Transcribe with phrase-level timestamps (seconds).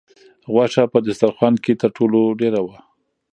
[0.53, 2.77] غوښه په دسترخوان کې تر ټولو ډېره وه.